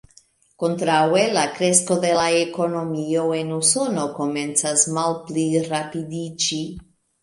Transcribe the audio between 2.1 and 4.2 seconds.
la ekonomio en Usono